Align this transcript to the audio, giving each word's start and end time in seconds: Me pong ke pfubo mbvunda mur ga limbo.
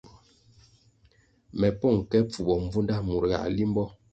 Me 1.59 1.67
pong 1.79 1.99
ke 2.09 2.17
pfubo 2.29 2.53
mbvunda 2.63 2.95
mur 3.07 3.23
ga 3.31 3.39
limbo. 3.55 3.83